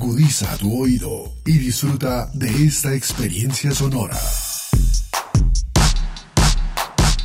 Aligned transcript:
Agudiza 0.00 0.56
tu 0.58 0.80
oído 0.80 1.32
y 1.44 1.58
disfruta 1.58 2.30
de 2.32 2.48
esta 2.66 2.94
experiencia 2.94 3.72
sonora. 3.72 4.16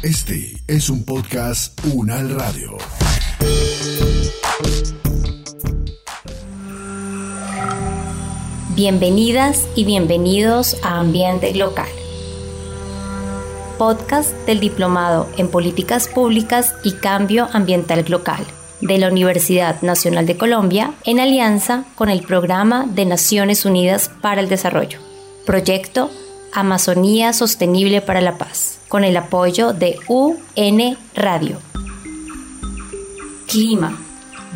Este 0.01 0.57
es 0.67 0.89
un 0.89 1.03
podcast 1.03 1.79
Unal 1.93 2.31
Radio. 2.31 2.75
Bienvenidas 8.75 9.67
y 9.75 9.85
bienvenidos 9.85 10.75
a 10.81 10.99
Ambiente 10.99 11.53
Local, 11.53 11.91
podcast 13.77 14.31
del 14.47 14.59
Diplomado 14.59 15.29
en 15.37 15.47
Políticas 15.47 16.07
Públicas 16.07 16.73
y 16.83 16.93
Cambio 16.93 17.47
Ambiental 17.53 18.03
Local 18.09 18.43
de 18.83 18.97
la 18.97 19.07
Universidad 19.07 19.81
Nacional 19.81 20.25
de 20.25 20.37
Colombia 20.37 20.93
en 21.05 21.19
alianza 21.19 21.85
con 21.95 22.09
el 22.09 22.21
Programa 22.21 22.85
de 22.85 23.05
Naciones 23.05 23.65
Unidas 23.65 24.11
para 24.21 24.41
el 24.41 24.49
Desarrollo, 24.49 24.99
proyecto 25.45 26.11
Amazonía 26.51 27.33
Sostenible 27.33 28.01
para 28.01 28.21
la 28.21 28.37
Paz, 28.37 28.79
con 28.89 29.03
el 29.03 29.15
apoyo 29.17 29.73
de 29.73 29.97
UN 30.07 30.97
Radio. 31.15 31.57
Clima, 33.47 33.97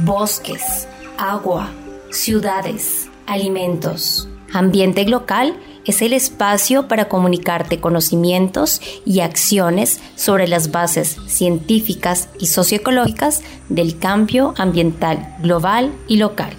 bosques, 0.04 0.88
agua, 1.18 1.72
ciudades, 2.12 3.10
alimentos, 3.26 4.28
ambiente 4.54 5.08
local 5.08 5.56
es 5.88 6.02
el 6.02 6.14
espacio 6.14 6.88
para 6.88 7.08
comunicarte 7.08 7.80
conocimientos 7.80 8.82
y 9.06 9.22
acciones 9.22 10.00
sobre 10.16 10.48
las 10.48 10.72
bases 10.72 11.18
científicas 11.28 12.30
y 12.40 12.48
socioecológicas 12.48 13.42
del 13.70 13.98
cambio 13.98 14.54
ambiental 14.58 15.36
global 15.42 15.94
y 16.08 16.18
local. 16.18 16.54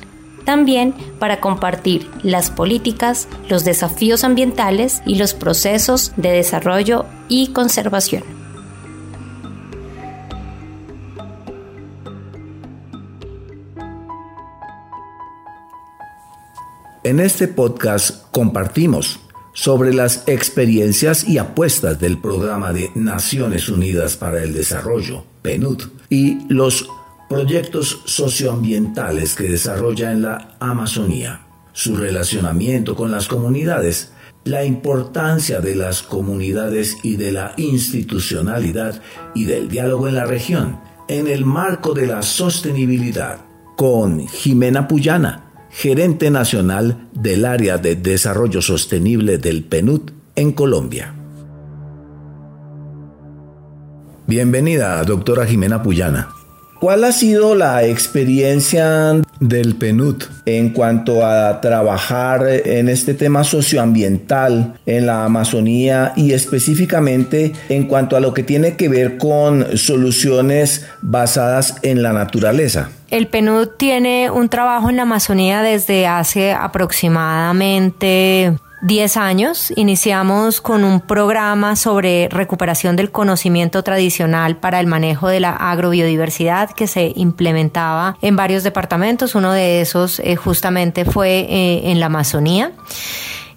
También 0.45 0.95
para 1.19 1.41
compartir 1.41 2.11
las 2.23 2.51
políticas, 2.51 3.29
los 3.48 3.65
desafíos 3.65 4.25
ambientales 4.25 5.03
y 5.05 5.17
los 5.17 5.35
procesos 5.35 6.13
de 6.17 6.31
desarrollo 6.31 7.05
y 7.29 7.48
conservación. 7.48 8.38
En 17.05 17.21
este 17.21 17.47
podcast 17.47 18.25
compartimos 18.33 19.21
sobre 19.55 19.95
las 19.95 20.25
experiencias 20.27 21.29
y 21.29 21.39
apuestas 21.39 22.01
del 22.01 22.19
Programa 22.19 22.73
de 22.73 22.91
Naciones 22.97 23.69
Unidas 23.69 24.17
para 24.17 24.43
el 24.43 24.53
Desarrollo, 24.53 25.23
PNUD, 25.43 25.85
y 26.11 26.53
los 26.53 26.89
proyectos 27.29 28.03
socioambientales 28.05 29.37
que 29.37 29.45
desarrolla 29.45 30.11
en 30.11 30.23
la 30.23 30.57
Amazonía, 30.59 31.47
su 31.73 31.97
relacionamiento 31.97 32.97
con 32.97 33.13
las 33.13 33.29
comunidades, 33.29 34.11
la 34.43 34.65
importancia 34.65 35.61
de 35.61 35.77
las 35.77 36.03
comunidades 36.03 36.97
y 37.05 37.15
de 37.15 37.31
la 37.31 37.55
institucionalidad 37.59 39.01
y 39.37 39.45
del 39.45 39.69
diálogo 39.69 40.09
en 40.09 40.17
la 40.17 40.25
región, 40.25 40.81
en 41.07 41.29
el 41.29 41.45
marco 41.45 41.95
de 41.95 42.09
la 42.09 42.23
sostenibilidad, 42.23 43.39
con 43.77 44.27
Jimena 44.27 44.89
Puyana, 44.89 45.48
gerente 45.79 46.29
nacional 46.33 47.09
del 47.12 47.45
área 47.45 47.79
de 47.79 47.95
desarrollo 47.95 48.61
sostenible 48.61 49.39
del 49.39 49.62
PNUD 49.62 50.11
en 50.35 50.51
Colombia. 50.51 51.15
Bienvenida, 54.27 55.01
doctora 55.05 55.47
Jimena 55.47 55.81
Puyana. 55.81 56.31
¿Cuál 56.81 57.03
ha 57.03 57.11
sido 57.11 57.57
la 57.57 57.84
experiencia 57.84 59.21
del 59.41 59.75
PNUD 59.75 60.23
en 60.47 60.71
cuanto 60.71 61.27
a 61.27 61.61
trabajar 61.61 62.47
en 62.48 62.89
este 62.89 63.15
tema 63.15 63.43
socioambiental 63.43 64.75
en 64.87 65.07
la 65.07 65.25
Amazonía 65.25 66.13
y 66.14 66.35
específicamente 66.35 67.52
en 67.69 67.89
cuanto 67.89 68.17
a 68.17 68.20
lo 68.20 68.33
que 68.33 68.45
tiene 68.45 68.77
que 68.77 68.89
ver 68.89 69.19
con 69.19 69.77
soluciones 69.77 70.86
basadas 71.02 71.75
en 71.83 72.05
la 72.05 72.13
naturaleza? 72.13 72.91
El 73.11 73.27
PNUD 73.27 73.70
tiene 73.77 74.31
un 74.31 74.48
trabajo 74.48 74.89
en 74.89 74.97
la 74.97 75.02
Amazonía 75.02 75.63
desde 75.63 76.07
hace 76.07 76.52
aproximadamente 76.52 78.57
10 78.80 79.16
años 79.16 79.72
iniciamos 79.74 80.61
con 80.61 80.84
un 80.84 81.00
programa 81.00 81.74
sobre 81.74 82.28
recuperación 82.30 82.94
del 82.94 83.11
conocimiento 83.11 83.83
tradicional 83.83 84.56
para 84.56 84.78
el 84.78 84.86
manejo 84.86 85.28
de 85.28 85.40
la 85.40 85.50
agrobiodiversidad 85.50 86.70
que 86.70 86.86
se 86.86 87.12
implementaba 87.16 88.16
en 88.22 88.36
varios 88.36 88.62
departamentos. 88.62 89.34
Uno 89.34 89.52
de 89.52 89.80
esos 89.80 90.20
eh, 90.20 90.36
justamente 90.36 91.05
fue 91.05 91.40
eh, 91.40 91.90
en 91.90 91.98
la 91.98 92.06
Amazonía. 92.06 92.72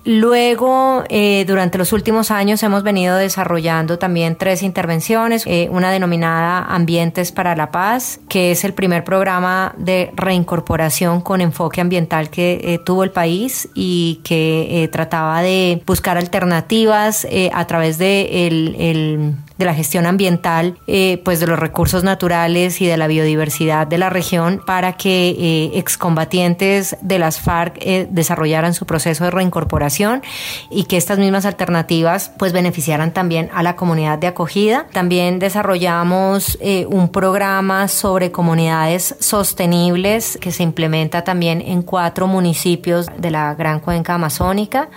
Luego, 0.03 1.03
eh, 1.09 1.45
durante 1.45 1.77
los 1.77 1.93
últimos 1.93 2.31
años 2.31 2.63
hemos 2.63 2.81
venido 2.81 3.17
desarrollando 3.17 3.99
también 3.99 4.35
tres 4.35 4.63
intervenciones, 4.63 5.43
eh, 5.45 5.67
una 5.71 5.91
denominada 5.91 6.65
Ambientes 6.65 7.31
para 7.31 7.55
la 7.55 7.69
Paz, 7.69 8.19
que 8.27 8.51
es 8.51 8.63
el 8.63 8.73
primer 8.73 9.03
programa 9.03 9.75
de 9.77 10.11
reincorporación 10.15 11.21
con 11.21 11.39
enfoque 11.39 11.81
ambiental 11.81 12.29
que 12.31 12.61
eh, 12.63 12.79
tuvo 12.83 13.03
el 13.03 13.11
país 13.11 13.69
y 13.75 14.21
que 14.23 14.89
trataba 14.91 15.41
de 15.41 15.83
buscar 15.85 16.17
alternativas 16.17 17.27
a 17.53 17.67
través 17.67 17.97
de 17.97 18.47
el 18.47 19.35
de 19.61 19.65
la 19.65 19.75
gestión 19.75 20.07
ambiental, 20.07 20.79
eh, 20.87 21.21
pues 21.23 21.39
de 21.39 21.45
los 21.45 21.59
recursos 21.59 22.03
naturales 22.03 22.81
y 22.81 22.87
de 22.87 22.97
la 22.97 23.05
biodiversidad 23.05 23.85
de 23.85 23.99
la 23.99 24.09
región 24.09 24.59
para 24.65 24.93
que 24.93 25.29
eh, 25.29 25.77
excombatientes 25.77 26.97
de 27.01 27.19
las 27.19 27.39
FARC 27.39 27.77
eh, 27.79 28.07
desarrollaran 28.09 28.73
su 28.73 28.87
proceso 28.87 29.23
de 29.23 29.29
reincorporación 29.29 30.23
y 30.71 30.85
que 30.85 30.97
estas 30.97 31.19
mismas 31.19 31.45
alternativas 31.45 32.31
pues 32.39 32.53
beneficiaran 32.53 33.13
también 33.13 33.51
a 33.53 33.61
la 33.61 33.75
comunidad 33.75 34.17
de 34.17 34.27
acogida. 34.27 34.87
También 34.91 35.37
desarrollamos 35.37 36.57
un 36.87 37.09
programa 37.09 37.87
sobre 37.87 38.31
comunidades 38.31 39.15
sostenibles 39.19 40.39
que 40.41 40.51
se 40.51 40.63
implementa 40.63 41.23
también 41.23 41.61
en 41.61 41.83
cuatro 41.83 42.25
municipios 42.25 43.07
de 43.17 43.29
la 43.29 43.53
Gran 43.53 43.79
Cuenca 43.79 44.15
Amazónica 44.15 44.89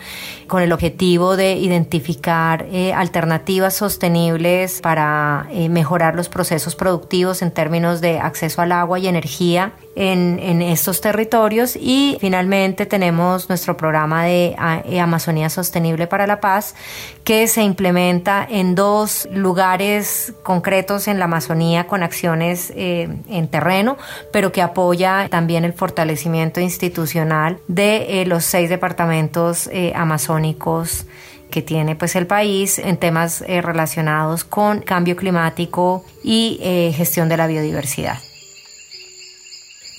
con 0.46 0.62
el 0.62 0.72
objetivo 0.72 1.36
de 1.36 1.54
identificar 1.54 2.66
alternativas 2.94 3.74
sostenibles 3.74 4.53
para 4.82 5.46
eh, 5.50 5.68
mejorar 5.68 6.14
los 6.14 6.28
procesos 6.28 6.74
productivos 6.74 7.42
en 7.42 7.50
términos 7.50 8.00
de 8.00 8.18
acceso 8.20 8.62
al 8.62 8.72
agua 8.72 8.98
y 8.98 9.08
energía 9.08 9.72
en, 9.96 10.62
estos 10.62 11.00
territorios. 11.00 11.76
Y 11.76 12.16
finalmente 12.20 12.86
tenemos 12.86 13.48
nuestro 13.48 13.76
programa 13.76 14.24
de 14.24 14.56
eh, 14.84 15.00
Amazonía 15.00 15.50
Sostenible 15.50 16.06
para 16.06 16.26
la 16.26 16.40
Paz 16.40 16.74
que 17.24 17.46
se 17.46 17.62
implementa 17.62 18.46
en 18.48 18.74
dos 18.74 19.28
lugares 19.32 20.32
concretos 20.42 21.08
en 21.08 21.18
la 21.18 21.24
Amazonía 21.24 21.86
con 21.86 22.02
acciones 22.02 22.72
eh, 22.76 23.08
en 23.28 23.48
terreno, 23.48 23.96
pero 24.32 24.52
que 24.52 24.62
apoya 24.62 25.28
también 25.30 25.64
el 25.64 25.72
fortalecimiento 25.72 26.60
institucional 26.60 27.58
de 27.68 28.24
los 28.26 28.44
seis 28.44 28.68
departamentos 28.68 29.68
amazónicos 29.94 31.06
que 31.54 31.62
tiene 31.62 31.94
pues 31.94 32.16
el 32.16 32.26
país 32.26 32.80
en 32.80 32.96
temas 32.96 33.44
eh, 33.46 33.62
relacionados 33.62 34.42
con 34.42 34.80
cambio 34.80 35.14
climático 35.14 36.04
y 36.24 36.58
eh, 36.60 36.92
gestión 36.96 37.28
de 37.28 37.36
la 37.36 37.46
biodiversidad. 37.46 38.18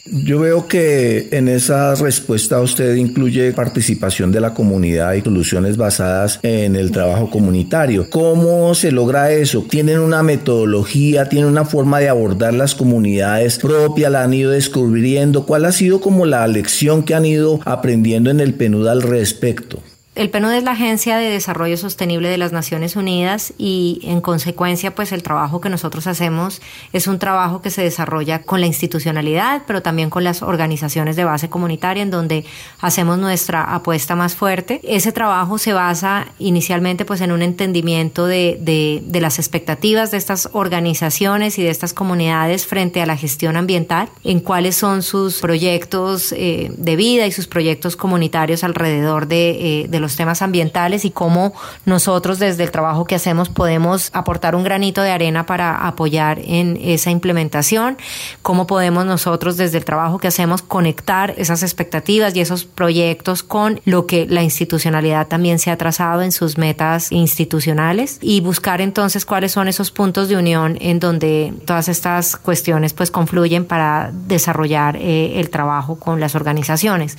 Yo 0.06 0.42
veo 0.42 0.68
que 0.68 1.30
en 1.32 1.48
esa 1.48 1.96
respuesta 1.96 2.60
usted 2.60 2.94
incluye 2.96 3.54
participación 3.54 4.34
de 4.34 4.42
la 4.42 4.54
comunidad 4.54 5.14
y 5.14 5.22
soluciones 5.22 5.78
basadas 5.78 6.42
en 6.44 6.76
el 6.76 6.92
trabajo 6.92 7.30
comunitario. 7.30 8.10
¿Cómo 8.10 8.76
se 8.76 8.92
logra 8.92 9.32
eso? 9.32 9.66
¿Tienen 9.68 10.00
una 10.00 10.24
metodología, 10.24 11.30
tienen 11.30 11.50
una 11.50 11.64
forma 11.64 12.02
de 12.02 12.10
abordar 12.10 12.54
las 12.54 12.76
comunidades 12.76 13.60
propia? 13.60 14.10
¿La 14.10 14.24
han 14.24 14.34
ido 14.34 14.52
descubriendo? 14.52 15.46
¿Cuál 15.46 15.64
ha 15.64 15.72
sido 15.72 16.02
como 16.02 16.26
la 16.26 16.46
lección 16.48 17.04
que 17.04 17.16
han 17.16 17.26
ido 17.26 17.62
aprendiendo 17.64 18.30
en 18.30 18.42
el 18.42 18.54
PNUD 18.56 18.88
al 18.90 19.02
respecto? 19.02 19.82
El 20.16 20.30
PNUD 20.30 20.54
es 20.54 20.64
la 20.64 20.72
Agencia 20.72 21.18
de 21.18 21.30
Desarrollo 21.30 21.76
Sostenible 21.76 22.30
de 22.30 22.38
las 22.38 22.54
Naciones 22.54 22.96
Unidas 22.96 23.54
y 23.58 24.00
en 24.04 24.22
consecuencia 24.22 24.96
pues 24.96 25.12
el 25.12 25.24
trabajo 25.24 25.60
que 25.60 25.68
nosotros 25.68 26.08
hacemos 26.08 26.62
es 26.94 27.08
un 27.08 27.20
trabajo 27.20 27.62
que 27.62 27.70
se 27.70 27.84
desarrolla 27.84 28.42
con 28.42 28.62
la 28.62 28.66
institucionalidad 28.66 29.64
pero 29.68 29.82
también 29.82 30.10
con 30.10 30.24
las 30.24 30.42
organizaciones 30.42 31.18
de 31.18 31.26
base 31.26 31.50
comunitaria 31.50 32.02
en 32.02 32.12
donde 32.12 32.46
hacemos 32.80 33.18
nuestra 33.18 33.76
apuesta 33.76 34.16
más 34.16 34.36
fuerte. 34.36 34.80
Ese 34.86 35.12
trabajo 35.12 35.58
se 35.58 35.74
basa 35.74 36.28
inicialmente 36.40 37.04
pues 37.04 37.20
en 37.20 37.34
un 37.34 37.42
entendimiento 37.42 38.26
de, 38.26 38.58
de, 38.62 39.20
las 39.20 39.38
expectativas 39.38 40.12
de 40.12 40.18
estas 40.18 40.48
organizaciones 40.54 41.60
y 41.60 41.64
de 41.64 41.72
estas 41.72 41.94
comunidades 41.94 42.66
frente 42.66 43.02
a 43.02 43.06
la 43.06 43.18
gestión 43.18 43.58
ambiental, 43.58 44.08
en 44.24 44.40
cuáles 44.40 44.76
son 44.76 45.04
sus 45.04 45.42
proyectos 45.42 46.32
eh, 46.38 46.72
de 46.78 46.96
vida 46.96 47.26
y 47.28 47.34
sus 47.34 47.48
proyectos 47.48 47.98
comunitarios 47.98 48.64
alrededor 48.64 49.28
de, 49.28 49.82
eh, 49.82 49.88
de 49.90 50.00
los 50.00 50.05
temas 50.16 50.44
ambientales 50.44 51.06
y 51.06 51.12
cómo 51.12 51.54
nosotros 51.86 52.38
desde 52.38 52.64
el 52.64 52.72
trabajo 52.72 53.06
que 53.06 53.16
hacemos 53.16 53.50
podemos 53.50 54.10
aportar 54.14 54.56
un 54.56 54.64
granito 54.64 55.02
de 55.02 55.12
arena 55.12 55.46
para 55.46 55.88
apoyar 55.88 56.40
en 56.44 56.78
esa 56.82 57.10
implementación, 57.10 57.98
cómo 58.42 58.68
podemos 58.68 59.06
nosotros 59.06 59.58
desde 59.58 59.78
el 59.78 59.86
trabajo 59.86 60.20
que 60.20 60.28
hacemos 60.28 60.62
conectar 60.62 61.34
esas 61.38 61.64
expectativas 61.64 62.36
y 62.36 62.42
esos 62.42 62.66
proyectos 62.66 63.42
con 63.42 63.82
lo 63.86 64.06
que 64.06 64.28
la 64.28 64.44
institucionalidad 64.44 65.28
también 65.28 65.58
se 65.60 65.72
ha 65.72 65.78
trazado 65.78 66.22
en 66.22 66.32
sus 66.32 66.58
metas 66.58 67.12
institucionales 67.12 68.20
y 68.22 68.42
buscar 68.42 68.82
entonces 68.82 69.26
cuáles 69.26 69.52
son 69.52 69.68
esos 69.68 69.92
puntos 69.92 70.30
de 70.30 70.38
unión 70.38 70.78
en 70.82 71.00
donde 71.00 71.54
todas 71.66 71.88
estas 71.88 72.36
cuestiones 72.36 72.94
pues 72.94 73.12
confluyen 73.12 73.66
para 73.66 74.12
desarrollar 74.12 74.98
eh, 74.98 75.40
el 75.40 75.50
trabajo 75.50 75.98
con 75.98 76.20
las 76.20 76.36
organizaciones. 76.36 77.18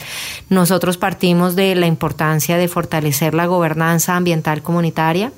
Nosotros 0.48 0.96
partimos 0.96 1.56
de 1.56 1.74
la 1.74 1.86
importancia 1.86 2.56
de 2.56 2.68
fortalecer 2.76 3.32
la 3.32 3.46
gobernanza 3.46 4.16
ambiental 4.16 4.60
comunitaria 4.60 5.32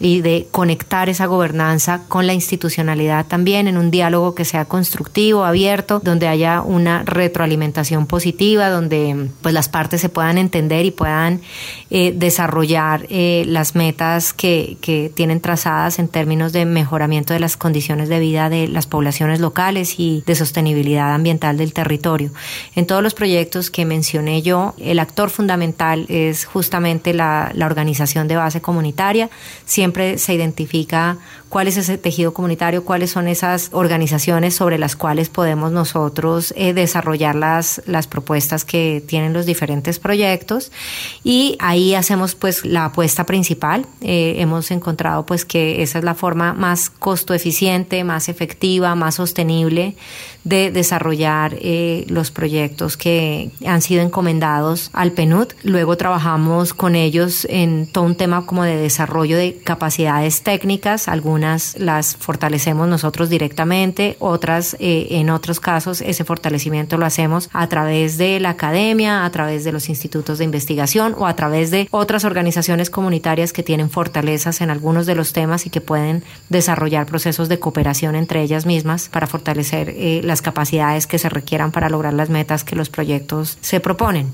y 0.00 0.20
de 0.20 0.48
conectar 0.50 1.08
esa 1.08 1.26
gobernanza 1.26 2.02
con 2.08 2.26
la 2.26 2.34
institucionalidad 2.34 3.26
también 3.26 3.68
en 3.68 3.76
un 3.76 3.90
diálogo 3.90 4.34
que 4.34 4.44
sea 4.44 4.64
constructivo, 4.64 5.44
abierto, 5.44 6.00
donde 6.02 6.28
haya 6.28 6.60
una 6.62 7.02
retroalimentación 7.04 8.06
positiva, 8.06 8.70
donde 8.70 9.28
pues 9.42 9.54
las 9.54 9.68
partes 9.68 10.00
se 10.00 10.08
puedan 10.08 10.38
entender 10.38 10.84
y 10.84 10.90
puedan 10.90 11.40
eh, 11.90 12.12
desarrollar 12.16 13.06
eh, 13.08 13.44
las 13.46 13.74
metas 13.74 14.32
que, 14.32 14.76
que 14.80 15.12
tienen 15.14 15.40
trazadas 15.40 15.98
en 15.98 16.08
términos 16.08 16.52
de 16.52 16.64
mejoramiento 16.64 17.32
de 17.32 17.40
las 17.40 17.56
condiciones 17.56 18.08
de 18.08 18.18
vida 18.18 18.48
de 18.48 18.68
las 18.68 18.86
poblaciones 18.86 19.40
locales 19.40 19.94
y 19.98 20.22
de 20.26 20.34
sostenibilidad 20.34 21.14
ambiental 21.14 21.56
del 21.56 21.72
territorio. 21.72 22.30
En 22.74 22.86
todos 22.86 23.02
los 23.02 23.14
proyectos 23.14 23.70
que 23.70 23.84
mencioné 23.84 24.42
yo, 24.42 24.74
el 24.78 24.98
actor 24.98 25.30
fundamental 25.30 26.06
es 26.08 26.44
justamente 26.44 27.14
la, 27.14 27.50
la 27.54 27.66
organización 27.66 28.28
de 28.28 28.36
base 28.36 28.60
comunitaria 28.60 29.30
siempre 29.64 29.83
se 30.18 30.34
identifica 30.34 31.18
cuál 31.48 31.68
es 31.68 31.76
ese 31.76 31.98
tejido 31.98 32.34
comunitario, 32.34 32.84
cuáles 32.84 33.10
son 33.10 33.28
esas 33.28 33.68
organizaciones 33.72 34.54
sobre 34.54 34.78
las 34.78 34.96
cuales 34.96 35.28
podemos 35.28 35.70
nosotros 35.70 36.52
eh, 36.56 36.72
desarrollar 36.72 37.34
las, 37.36 37.80
las 37.86 38.06
propuestas 38.06 38.64
que 38.64 39.02
tienen 39.06 39.32
los 39.32 39.46
diferentes 39.46 39.98
proyectos 39.98 40.72
y 41.22 41.56
ahí 41.60 41.94
hacemos 41.94 42.34
pues 42.34 42.64
la 42.64 42.86
apuesta 42.86 43.24
principal. 43.24 43.86
Eh, 44.00 44.36
hemos 44.38 44.70
encontrado 44.70 45.26
pues 45.26 45.44
que 45.44 45.82
esa 45.82 45.98
es 45.98 46.04
la 46.04 46.14
forma 46.14 46.54
más 46.54 46.90
costo 46.90 47.34
eficiente, 47.34 48.02
más 48.04 48.28
efectiva, 48.28 48.94
más 48.94 49.16
sostenible 49.16 49.96
de 50.44 50.70
desarrollar 50.70 51.56
eh, 51.60 52.04
los 52.08 52.30
proyectos 52.30 52.96
que 52.96 53.50
han 53.66 53.82
sido 53.82 54.02
encomendados 54.02 54.90
al 54.92 55.12
PNUD. 55.12 55.48
Luego 55.62 55.96
trabajamos 55.96 56.74
con 56.74 56.94
ellos 56.94 57.46
en 57.50 57.86
todo 57.86 58.04
un 58.04 58.14
tema 58.14 58.46
como 58.46 58.64
de 58.64 58.76
desarrollo 58.76 59.36
de 59.36 59.56
capacidades 59.56 60.42
técnicas, 60.42 61.08
algunas 61.08 61.78
las 61.78 62.16
fortalecemos 62.16 62.88
nosotros 62.88 63.30
directamente, 63.30 64.16
otras 64.18 64.76
eh, 64.78 65.08
en 65.10 65.30
otros 65.30 65.60
casos 65.60 66.00
ese 66.00 66.24
fortalecimiento 66.24 66.98
lo 66.98 67.06
hacemos 67.06 67.48
a 67.52 67.66
través 67.68 68.18
de 68.18 68.40
la 68.40 68.50
academia, 68.50 69.24
a 69.24 69.30
través 69.30 69.64
de 69.64 69.72
los 69.72 69.88
institutos 69.88 70.38
de 70.38 70.44
investigación 70.44 71.14
o 71.18 71.26
a 71.26 71.36
través 71.36 71.70
de 71.70 71.88
otras 71.90 72.24
organizaciones 72.24 72.90
comunitarias 72.90 73.52
que 73.52 73.62
tienen 73.62 73.90
fortalezas 73.90 74.60
en 74.60 74.70
algunos 74.70 75.06
de 75.06 75.14
los 75.14 75.32
temas 75.32 75.66
y 75.66 75.70
que 75.70 75.80
pueden 75.80 76.22
desarrollar 76.48 77.06
procesos 77.06 77.48
de 77.48 77.58
cooperación 77.58 78.14
entre 78.14 78.42
ellas 78.42 78.66
mismas 78.66 79.08
para 79.08 79.26
fortalecer 79.26 79.90
eh, 79.90 80.20
las 80.34 80.42
capacidades 80.42 81.06
que 81.06 81.20
se 81.20 81.28
requieran 81.28 81.70
para 81.70 81.88
lograr 81.88 82.12
las 82.12 82.28
metas 82.28 82.64
que 82.64 82.74
los 82.74 82.88
proyectos 82.88 83.56
se 83.60 83.78
proponen. 83.78 84.32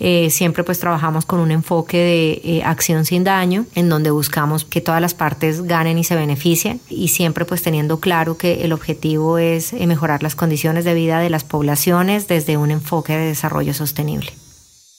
Eh, 0.00 0.30
siempre 0.30 0.64
pues 0.64 0.78
trabajamos 0.78 1.26
con 1.26 1.38
un 1.38 1.50
enfoque 1.50 1.98
de 1.98 2.40
eh, 2.42 2.62
acción 2.64 3.04
sin 3.04 3.24
daño, 3.24 3.66
en 3.74 3.90
donde 3.90 4.10
buscamos 4.10 4.64
que 4.64 4.80
todas 4.80 5.02
las 5.02 5.12
partes 5.12 5.64
ganen 5.64 5.98
y 5.98 6.04
se 6.04 6.16
beneficien 6.16 6.80
y 6.88 7.08
siempre 7.08 7.44
pues 7.44 7.60
teniendo 7.60 8.00
claro 8.00 8.38
que 8.38 8.64
el 8.64 8.72
objetivo 8.72 9.36
es 9.36 9.74
eh, 9.74 9.86
mejorar 9.86 10.22
las 10.22 10.34
condiciones 10.34 10.86
de 10.86 10.94
vida 10.94 11.20
de 11.20 11.28
las 11.28 11.44
poblaciones 11.44 12.26
desde 12.26 12.56
un 12.56 12.70
enfoque 12.70 13.12
de 13.14 13.26
desarrollo 13.26 13.74
sostenible. 13.74 14.30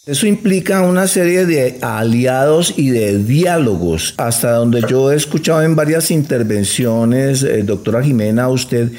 Eso 0.05 0.27
implica 0.27 0.83
una 0.83 1.07
serie 1.07 1.47
de 1.47 1.79
aliados 1.81 2.75
y 2.77 2.91
de 2.91 3.17
diálogos, 3.17 4.13
hasta 4.17 4.51
donde 4.51 4.83
yo 4.87 5.11
he 5.11 5.15
escuchado 5.15 5.63
en 5.63 5.75
varias 5.75 6.11
intervenciones, 6.11 7.43
doctora 7.65 8.03
Jimena, 8.03 8.47
usted 8.49 8.91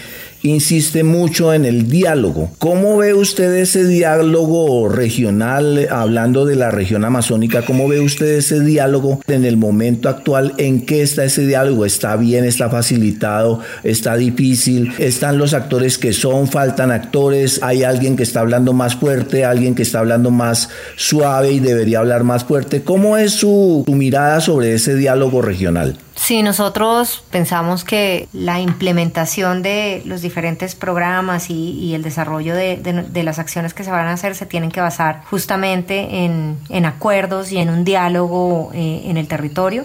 insiste 0.46 1.04
mucho 1.04 1.52
en 1.52 1.64
el 1.64 1.88
diálogo. 1.88 2.50
¿Cómo 2.58 2.96
ve 2.98 3.14
usted 3.14 3.54
ese 3.56 3.84
diálogo 3.84 4.88
regional, 4.88 5.88
hablando 5.90 6.44
de 6.44 6.56
la 6.56 6.70
región 6.70 7.04
amazónica? 7.04 7.62
¿Cómo 7.62 7.88
ve 7.88 8.00
usted 8.00 8.26
ese 8.36 8.60
diálogo 8.60 9.20
en 9.26 9.44
el 9.44 9.56
momento 9.56 10.08
actual? 10.08 10.54
¿En 10.58 10.86
qué 10.86 11.02
está 11.02 11.24
ese 11.24 11.46
diálogo? 11.46 11.84
¿Está 11.84 12.16
bien? 12.16 12.44
¿Está 12.44 12.70
facilitado? 12.70 13.60
¿Está 13.84 14.16
difícil? 14.16 14.92
¿Están 14.98 15.38
los 15.38 15.54
actores 15.54 15.98
que 15.98 16.12
son? 16.12 16.48
¿Faltan 16.48 16.90
actores? 16.90 17.60
¿Hay 17.62 17.82
alguien 17.82 18.16
que 18.16 18.22
está 18.22 18.40
hablando 18.40 18.72
más 18.72 18.96
fuerte? 18.96 19.44
¿Alguien 19.44 19.74
que 19.74 19.82
está 19.82 20.00
hablando 20.00 20.30
más 20.30 20.68
suave 20.96 21.52
y 21.52 21.60
debería 21.60 21.98
hablar 21.98 22.24
más 22.24 22.44
fuerte? 22.44 22.82
¿Cómo 22.82 23.16
es 23.16 23.32
su, 23.32 23.84
su 23.86 23.94
mirada 23.94 24.40
sobre 24.40 24.74
ese 24.74 24.94
diálogo 24.94 25.42
regional? 25.42 25.96
Sí, 26.16 26.42
nosotros 26.42 27.22
pensamos 27.30 27.84
que 27.84 28.26
la 28.32 28.58
implementación 28.58 29.62
de 29.62 30.02
los 30.06 30.22
diferentes 30.22 30.74
programas 30.74 31.50
y, 31.50 31.94
el 31.94 32.02
desarrollo 32.02 32.54
de, 32.54 33.22
las 33.22 33.38
acciones 33.38 33.74
que 33.74 33.84
se 33.84 33.90
van 33.90 34.08
a 34.08 34.14
hacer 34.14 34.34
se 34.34 34.46
tienen 34.46 34.70
que 34.70 34.80
basar 34.80 35.22
justamente 35.30 36.24
en, 36.24 36.86
acuerdos 36.86 37.52
y 37.52 37.58
en 37.58 37.68
un 37.68 37.84
diálogo 37.84 38.70
eh, 38.72 39.02
en 39.04 39.18
el 39.18 39.28
territorio. 39.28 39.84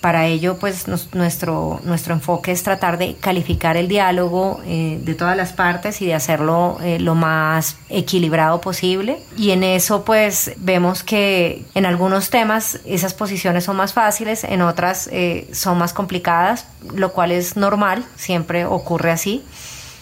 Para 0.00 0.26
ello, 0.26 0.56
pues 0.58 0.86
nuestro, 1.12 1.78
nuestro 1.84 2.14
enfoque 2.14 2.52
es 2.52 2.62
tratar 2.62 2.96
de 2.96 3.16
calificar 3.16 3.76
el 3.76 3.86
diálogo 3.86 4.62
eh, 4.64 4.98
de 5.02 5.14
todas 5.14 5.36
las 5.36 5.52
partes 5.52 6.00
y 6.00 6.06
de 6.06 6.14
hacerlo 6.14 6.78
eh, 6.82 6.98
lo 6.98 7.14
más 7.14 7.76
equilibrado 7.90 8.62
posible. 8.62 9.18
Y 9.36 9.50
en 9.50 9.62
eso, 9.62 10.02
pues 10.02 10.52
vemos 10.56 11.02
que 11.02 11.66
en 11.74 11.84
algunos 11.84 12.30
temas 12.30 12.80
esas 12.86 13.12
posiciones 13.12 13.64
son 13.64 13.76
más 13.76 13.92
fáciles, 13.92 14.42
en 14.44 14.62
otras 14.62 15.06
eh, 15.12 15.50
son 15.52 15.76
más 15.76 15.92
complicadas, 15.92 16.64
lo 16.94 17.12
cual 17.12 17.30
es 17.30 17.58
normal, 17.58 18.02
siempre 18.16 18.64
ocurre 18.64 19.10
así. 19.10 19.44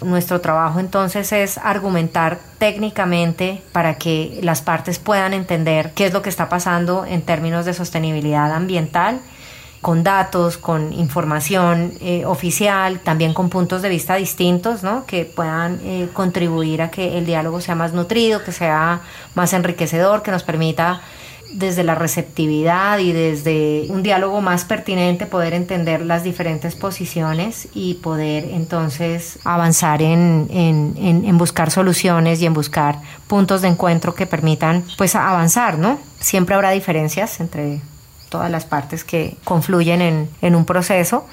Nuestro 0.00 0.40
trabajo 0.40 0.78
entonces 0.78 1.32
es 1.32 1.58
argumentar 1.58 2.38
técnicamente 2.58 3.64
para 3.72 3.96
que 3.96 4.38
las 4.44 4.62
partes 4.62 5.00
puedan 5.00 5.34
entender 5.34 5.90
qué 5.96 6.06
es 6.06 6.12
lo 6.12 6.22
que 6.22 6.28
está 6.28 6.48
pasando 6.48 7.04
en 7.04 7.22
términos 7.22 7.64
de 7.64 7.74
sostenibilidad 7.74 8.52
ambiental 8.52 9.20
con 9.80 10.02
datos, 10.02 10.58
con 10.58 10.92
información 10.92 11.92
eh, 12.00 12.24
oficial, 12.24 13.00
también 13.00 13.32
con 13.32 13.48
puntos 13.48 13.82
de 13.82 13.88
vista 13.88 14.16
distintos, 14.16 14.82
¿no? 14.82 15.06
que 15.06 15.24
puedan 15.24 15.80
eh, 15.84 16.08
contribuir 16.12 16.82
a 16.82 16.90
que 16.90 17.18
el 17.18 17.26
diálogo 17.26 17.60
sea 17.60 17.74
más 17.74 17.92
nutrido, 17.92 18.42
que 18.42 18.52
sea 18.52 19.00
más 19.34 19.52
enriquecedor, 19.52 20.22
que 20.22 20.30
nos 20.30 20.42
permita 20.42 21.00
desde 21.52 21.82
la 21.82 21.94
receptividad 21.94 22.98
y 22.98 23.12
desde 23.12 23.86
un 23.88 24.02
diálogo 24.02 24.40
más 24.40 24.64
pertinente 24.64 25.26
poder 25.26 25.54
entender 25.54 26.02
las 26.02 26.22
diferentes 26.22 26.74
posiciones 26.74 27.68
y 27.72 27.94
poder 27.94 28.44
entonces 28.52 29.38
avanzar 29.44 30.02
en, 30.02 30.46
en, 30.50 31.24
en, 31.24 31.38
buscar 31.38 31.70
soluciones 31.70 32.42
y 32.42 32.46
en 32.46 32.52
buscar 32.52 33.00
puntos 33.26 33.62
de 33.62 33.68
encuentro 33.68 34.14
que 34.14 34.26
permitan 34.26 34.84
pues 34.98 35.14
avanzar, 35.14 35.78
¿no? 35.78 35.98
Siempre 36.20 36.54
habrá 36.54 36.70
diferencias 36.70 37.40
entre 37.40 37.80
todas 38.28 38.50
las 38.50 38.64
partes 38.64 39.04
que 39.04 39.36
confluyen 39.44 40.00
en, 40.00 40.28
en, 40.42 40.54
un 40.54 40.64
proceso, 40.64 41.26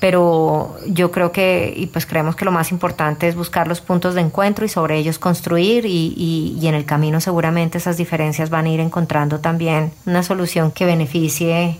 pero 0.00 0.76
yo 0.86 1.10
creo 1.10 1.32
que, 1.32 1.72
y 1.76 1.86
pues 1.86 2.06
creemos 2.06 2.36
que 2.36 2.44
lo 2.44 2.52
más 2.52 2.72
importante 2.72 3.28
es 3.28 3.36
buscar 3.36 3.68
los 3.68 3.80
puntos 3.80 4.14
de 4.14 4.20
encuentro 4.20 4.64
y 4.64 4.68
sobre 4.68 4.98
ellos 4.98 5.18
construir 5.18 5.86
y, 5.86 6.14
y, 6.16 6.58
y 6.60 6.66
en 6.66 6.74
el 6.74 6.84
camino 6.84 7.20
seguramente 7.20 7.78
esas 7.78 7.96
diferencias 7.96 8.50
van 8.50 8.66
a 8.66 8.70
ir 8.70 8.80
encontrando 8.80 9.40
también 9.40 9.92
una 10.06 10.22
solución 10.22 10.70
que 10.70 10.86
beneficie 10.86 11.78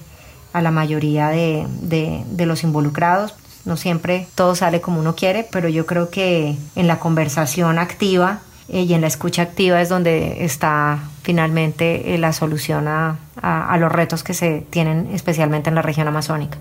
a 0.52 0.62
la 0.62 0.70
mayoría 0.70 1.28
de, 1.28 1.66
de, 1.80 2.24
de 2.26 2.46
los 2.46 2.62
involucrados. 2.62 3.34
No 3.64 3.76
siempre 3.76 4.26
todo 4.34 4.54
sale 4.54 4.80
como 4.80 5.00
uno 5.00 5.14
quiere, 5.14 5.46
pero 5.50 5.68
yo 5.68 5.86
creo 5.86 6.10
que 6.10 6.56
en 6.74 6.86
la 6.86 6.98
conversación 6.98 7.78
activa 7.78 8.40
eh, 8.68 8.82
y 8.82 8.94
en 8.94 9.00
la 9.00 9.06
escucha 9.06 9.42
activa 9.42 9.80
es 9.80 9.88
donde 9.88 10.44
está 10.44 10.98
finalmente 11.22 12.14
eh, 12.14 12.18
la 12.18 12.32
solución 12.32 12.88
a, 12.88 13.16
a, 13.40 13.76
los 13.78 13.90
retos 13.90 14.22
que 14.22 14.34
se 14.34 14.66
tienen 14.70 15.08
especialmente 15.12 15.68
en 15.68 15.74
la 15.74 15.82
región 15.82 16.08
amazónica. 16.08 16.58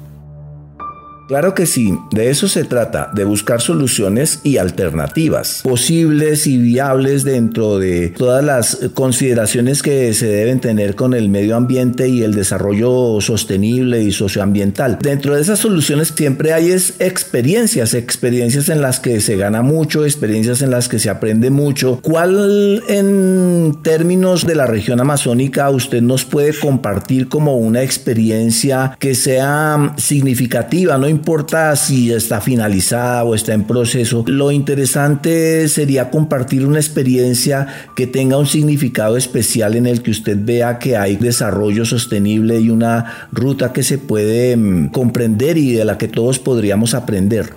Claro 1.32 1.54
que 1.54 1.66
sí, 1.66 1.98
de 2.12 2.30
eso 2.30 2.50
se 2.50 2.66
trata, 2.66 3.10
de 3.16 3.24
buscar 3.24 3.62
soluciones 3.62 4.42
y 4.44 4.58
alternativas 4.58 5.62
posibles 5.64 6.46
y 6.46 6.58
viables 6.58 7.24
dentro 7.24 7.80
de 7.80 8.10
todas 8.10 8.44
las 8.44 8.80
consideraciones 8.94 9.82
que 9.82 10.14
se 10.14 10.28
deben 10.28 10.60
tener 10.60 10.96
con 10.96 11.14
el 11.14 11.30
medio 11.30 11.56
ambiente 11.56 12.10
y 12.10 12.24
el 12.24 12.36
desarrollo 12.36 13.22
sostenible 13.22 14.04
y 14.04 14.12
socioambiental. 14.12 15.00
Dentro 15.02 15.34
de 15.36 15.42
esas 15.42 15.60
soluciones 15.60 16.12
siempre 16.14 16.52
hay 16.52 16.72
es 16.72 16.96
experiencias, 17.00 17.94
experiencias 17.94 18.68
en 18.68 18.82
las 18.82 19.00
que 19.00 19.22
se 19.22 19.38
gana 19.38 19.62
mucho, 19.62 20.04
experiencias 20.04 20.62
en 20.62 20.72
las 20.72 20.90
que 20.90 21.00
se 21.00 21.10
aprende 21.10 21.50
mucho. 21.50 22.02
¿Cuál 22.02 22.84
en 22.90 23.78
términos 23.84 24.46
de 24.46 24.56
la 24.56 24.66
región 24.68 25.00
amazónica 25.00 25.70
usted 25.70 26.02
nos 26.02 26.26
puede 26.26 26.54
compartir 26.60 27.30
como 27.30 27.56
una 27.56 27.84
experiencia 27.84 28.98
que 29.00 29.16
sea 29.16 29.94
significativa? 29.96 30.98
No 30.98 31.21
importa 31.22 31.76
si 31.76 32.12
está 32.12 32.42
finalizada 32.42 33.24
o 33.24 33.36
está 33.36 33.54
en 33.54 33.64
proceso. 33.64 34.24
Lo 34.26 34.50
interesante 34.50 35.68
sería 35.68 36.10
compartir 36.10 36.66
una 36.66 36.80
experiencia 36.80 37.68
que 37.96 38.08
tenga 38.08 38.38
un 38.38 38.48
significado 38.48 39.18
especial 39.18 39.76
en 39.76 39.86
el 39.86 40.02
que 40.02 40.10
usted 40.10 40.36
vea 40.42 40.80
que 40.80 40.98
hay 40.98 41.18
desarrollo 41.18 41.86
sostenible 41.86 42.60
y 42.60 42.72
una 42.72 43.28
ruta 43.32 43.72
que 43.72 43.84
se 43.84 44.00
puede 44.00 44.58
mm, 44.58 44.90
comprender 44.90 45.60
y 45.60 45.74
de 45.74 45.86
la 45.86 46.00
que 46.00 46.08
todos 46.08 46.40
podríamos 46.40 46.96
aprender. 46.96 47.54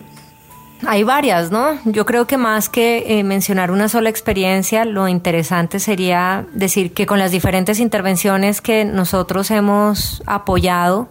Hay 0.86 1.02
varias, 1.02 1.50
¿no? 1.50 1.78
Yo 1.86 2.04
creo 2.04 2.26
que 2.26 2.36
más 2.36 2.68
que 2.68 3.18
eh, 3.18 3.24
mencionar 3.24 3.70
una 3.70 3.88
sola 3.88 4.10
experiencia, 4.10 4.84
lo 4.84 5.08
interesante 5.08 5.80
sería 5.80 6.44
decir 6.52 6.92
que 6.92 7.06
con 7.06 7.18
las 7.18 7.30
diferentes 7.30 7.80
intervenciones 7.80 8.60
que 8.60 8.84
nosotros 8.84 9.50
hemos 9.50 10.22
apoyado, 10.26 11.08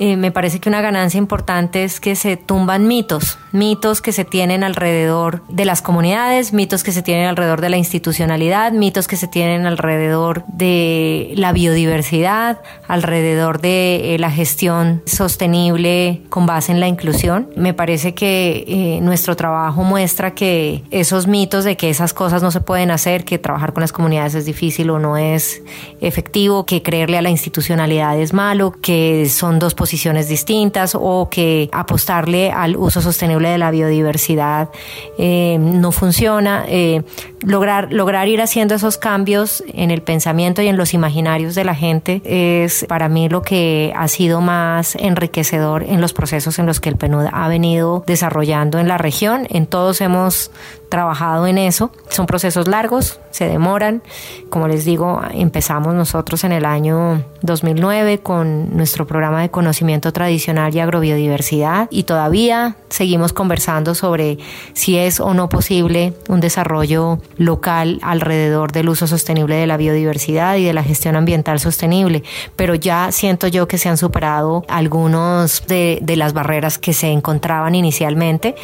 eh, 0.00 0.16
me 0.16 0.30
parece 0.30 0.60
que 0.60 0.68
una 0.68 0.80
ganancia 0.80 1.18
importante 1.18 1.82
es 1.82 1.98
que 1.98 2.14
se 2.14 2.36
tumban 2.36 2.86
mitos, 2.86 3.36
mitos 3.50 4.00
que 4.00 4.12
se 4.12 4.24
tienen 4.24 4.62
alrededor 4.62 5.42
de 5.48 5.64
las 5.64 5.82
comunidades, 5.82 6.52
mitos 6.52 6.84
que 6.84 6.92
se 6.92 7.02
tienen 7.02 7.26
alrededor 7.26 7.60
de 7.60 7.68
la 7.68 7.78
institucionalidad, 7.78 8.70
mitos 8.70 9.08
que 9.08 9.16
se 9.16 9.26
tienen 9.26 9.66
alrededor 9.66 10.44
de 10.46 11.32
la 11.34 11.52
biodiversidad, 11.52 12.60
alrededor 12.86 13.60
de 13.60 14.14
eh, 14.14 14.18
la 14.20 14.30
gestión 14.30 15.02
sostenible 15.04 16.22
con 16.28 16.46
base 16.46 16.70
en 16.70 16.78
la 16.78 16.86
inclusión. 16.86 17.50
Me 17.56 17.74
parece 17.74 18.14
que 18.14 18.64
eh, 18.68 19.00
nuestro 19.02 19.34
trabajo 19.34 19.82
muestra 19.82 20.32
que 20.32 20.84
esos 20.92 21.26
mitos 21.26 21.64
de 21.64 21.76
que 21.76 21.90
esas 21.90 22.14
cosas 22.14 22.40
no 22.40 22.52
se 22.52 22.60
pueden 22.60 22.92
hacer, 22.92 23.24
que 23.24 23.38
trabajar 23.38 23.72
con 23.72 23.80
las 23.80 23.90
comunidades 23.90 24.36
es 24.36 24.44
difícil 24.44 24.90
o 24.90 25.00
no 25.00 25.16
es 25.16 25.60
efectivo, 26.00 26.66
que 26.66 26.84
creerle 26.84 27.18
a 27.18 27.22
la 27.22 27.30
institucionalidad 27.30 28.16
es 28.16 28.32
malo, 28.32 28.76
que 28.80 29.28
son 29.28 29.58
dos 29.58 29.74
posiciones 29.74 29.87
posiciones 29.88 30.28
distintas 30.28 30.94
o 30.94 31.30
que 31.30 31.70
apostarle 31.72 32.50
al 32.50 32.76
uso 32.76 33.00
sostenible 33.00 33.48
de 33.48 33.56
la 33.56 33.70
biodiversidad 33.70 34.68
eh, 35.16 35.56
no 35.58 35.92
funciona. 35.92 36.66
Eh, 36.68 37.02
lograr, 37.42 37.90
lograr 37.90 38.28
ir 38.28 38.42
haciendo 38.42 38.74
esos 38.74 38.98
cambios 38.98 39.64
en 39.72 39.90
el 39.90 40.02
pensamiento 40.02 40.60
y 40.60 40.68
en 40.68 40.76
los 40.76 40.92
imaginarios 40.92 41.54
de 41.54 41.64
la 41.64 41.74
gente 41.74 42.20
es 42.24 42.84
para 42.86 43.08
mí 43.08 43.30
lo 43.30 43.40
que 43.40 43.94
ha 43.96 44.08
sido 44.08 44.42
más 44.42 44.94
enriquecedor 44.96 45.84
en 45.84 46.02
los 46.02 46.12
procesos 46.12 46.58
en 46.58 46.66
los 46.66 46.80
que 46.80 46.90
el 46.90 46.96
PNUD 46.96 47.28
ha 47.32 47.48
venido 47.48 48.04
desarrollando 48.06 48.78
en 48.78 48.88
la 48.88 48.98
región. 48.98 49.46
En 49.48 49.66
todos 49.66 50.02
hemos 50.02 50.50
trabajado 50.88 51.46
en 51.46 51.58
eso. 51.58 51.90
Son 52.08 52.26
procesos 52.26 52.68
largos, 52.68 53.20
se 53.30 53.46
demoran. 53.46 54.02
Como 54.50 54.68
les 54.68 54.84
digo, 54.84 55.20
empezamos 55.32 55.94
nosotros 55.94 56.44
en 56.44 56.52
el 56.52 56.64
año 56.64 57.24
2009 57.42 58.18
con 58.18 58.76
nuestro 58.76 59.06
programa 59.06 59.42
de 59.42 59.50
conocimiento 59.50 60.12
tradicional 60.12 60.74
y 60.74 60.80
agrobiodiversidad 60.80 61.88
y 61.90 62.04
todavía 62.04 62.76
seguimos 62.88 63.32
conversando 63.32 63.94
sobre 63.94 64.38
si 64.72 64.96
es 64.96 65.20
o 65.20 65.34
no 65.34 65.48
posible 65.48 66.14
un 66.28 66.40
desarrollo 66.40 67.20
local 67.36 67.98
alrededor 68.02 68.72
del 68.72 68.88
uso 68.88 69.06
sostenible 69.06 69.56
de 69.56 69.66
la 69.66 69.76
biodiversidad 69.76 70.56
y 70.56 70.64
de 70.64 70.72
la 70.72 70.82
gestión 70.82 71.16
ambiental 71.16 71.60
sostenible. 71.60 72.22
Pero 72.56 72.74
ya 72.74 73.12
siento 73.12 73.46
yo 73.46 73.68
que 73.68 73.78
se 73.78 73.88
han 73.88 73.98
superado 73.98 74.64
algunos 74.68 75.64
de, 75.66 75.98
de 76.02 76.16
las 76.16 76.32
barreras 76.32 76.78
que 76.78 76.92
se 76.92 77.08
encontraban 77.08 77.74
inicialmente 77.74 78.56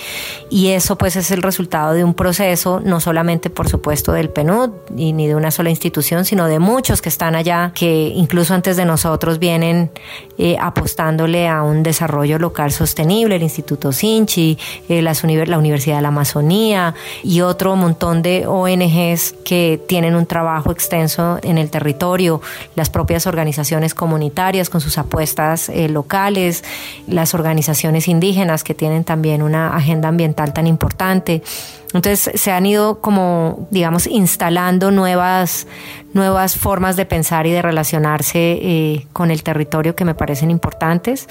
y 0.51 0.69
eso 0.69 0.97
pues 0.97 1.17
es 1.17 1.31
el 1.31 1.43
resultado 1.43 1.93
de 1.93 2.05
un 2.05 2.14
proceso, 2.15 2.81
no 2.85 3.01
solamente 3.01 3.51
por 3.51 3.69
supuesto 3.69 4.13
del 4.13 4.31
PNUD 4.31 4.71
y 4.97 5.13
ni 5.13 5.27
de 5.27 5.35
una 5.35 5.51
sola 5.51 5.71
institución, 5.71 6.25
sino 6.25 6.47
de 6.47 6.59
muchos 6.59 7.03
que 7.03 7.09
están 7.09 7.35
allá, 7.35 7.73
que 7.75 8.13
incluso 8.15 8.55
antes 8.55 8.77
de 8.77 8.85
nosotros 8.85 9.39
vienen 9.39 9.91
eh, 10.39 10.57
apostándole 10.61 11.49
a 11.49 11.63
un 11.63 11.83
desarrollo 11.83 12.39
local 12.39 12.73
sostenible, 12.73 13.37
el 13.37 13.43
Instituto 13.43 13.93
Sinchi, 13.93 14.59
eh, 14.89 15.03
la 15.03 15.59
Universidad 15.59 15.97
de 15.97 16.03
la 16.03 16.09
Amazonía 16.09 16.95
y 17.23 17.41
otro 17.41 17.77
montón 17.77 18.23
de 18.23 18.47
ONGs 18.47 19.35
que 19.45 19.81
tienen 19.87 20.15
un 20.15 20.27
trabajo 20.27 20.73
extenso 20.73 21.39
en 21.43 21.59
el 21.59 21.71
territorio, 21.71 22.41
las 22.75 22.91
propias 22.91 23.27
organizaciones 23.27 23.95
comunitarias 23.95 24.71
con 24.71 24.81
sus 24.81 24.99
apuestas 24.99 25.69
eh, 25.69 25.89
locales, 25.89 26.65
las 27.07 27.35
organizaciones 27.35 28.09
indígenas 28.09 28.65
que 28.65 28.75
tienen 28.75 29.05
también 29.05 29.43
una 29.43 29.77
agenda 29.77 30.09
ambiental 30.09 30.53
tan 30.53 30.67
importante. 30.67 31.43
Entonces 31.95 32.41
se 32.41 32.51
han 32.51 32.67
ido 32.67 33.01
como, 33.01 33.69
digamos, 33.71 34.09
instalando 34.09 34.91
nuevas, 34.91 35.69
nuevas 36.15 36.57
formas 36.57 36.97
de 36.97 37.05
pensar 37.05 37.47
y 37.47 37.51
de 37.51 37.61
relacionarse 37.61 38.39
eh, 38.39 39.07
con 39.13 39.31
el 39.31 39.43
territorio 39.43 39.97
que 39.97 40.05
me 40.05 40.15
parecen 40.15 40.51
importantes. 40.51 41.29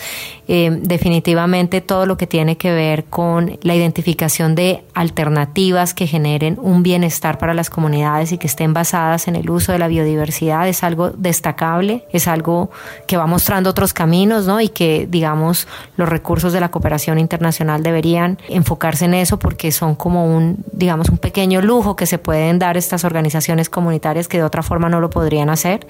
Eh, 0.47 0.77
definitivamente 0.81 1.81
todo 1.81 2.05
lo 2.05 2.17
que 2.17 2.27
tiene 2.27 2.57
que 2.57 2.71
ver 2.73 3.05
con 3.05 3.57
la 3.61 3.75
identificación 3.75 4.55
de 4.55 4.83
alternativas 4.93 5.93
que 5.93 6.05
generen 6.05 6.59
un 6.61 6.83
bienestar 6.83 7.37
para 7.37 7.53
las 7.53 7.69
comunidades 7.69 8.33
y 8.33 8.37
que 8.37 8.47
estén 8.47 8.73
basadas 8.73 9.27
en 9.27 9.37
el 9.37 9.49
uso 9.49 9.71
de 9.71 9.79
la 9.79 9.87
biodiversidad 9.87 10.67
es 10.67 10.83
algo 10.83 11.11
destacable, 11.11 12.05
es 12.11 12.27
algo 12.27 12.69
que 13.07 13.15
va 13.15 13.25
mostrando 13.25 13.69
otros 13.69 13.93
caminos, 13.93 14.45
¿no? 14.45 14.59
Y 14.59 14.69
que, 14.69 15.07
digamos, 15.09 15.67
los 15.95 16.09
recursos 16.09 16.51
de 16.51 16.59
la 16.59 16.71
cooperación 16.71 17.19
internacional 17.19 17.83
deberían 17.83 18.37
enfocarse 18.49 19.05
en 19.05 19.13
eso 19.13 19.39
porque 19.39 19.71
son 19.71 19.95
como 19.95 20.25
un, 20.25 20.63
digamos, 20.73 21.07
un 21.09 21.17
pequeño 21.17 21.61
lujo 21.61 21.95
que 21.95 22.05
se 22.05 22.17
pueden 22.17 22.59
dar 22.59 22.75
estas 22.75 23.05
organizaciones 23.05 23.69
comunitarias 23.69 24.27
que 24.27 24.37
de 24.37 24.43
otra 24.43 24.61
forma 24.61 24.72
no 24.79 24.99
lo 24.99 25.09
podrían 25.09 25.49
hacer. 25.49 25.87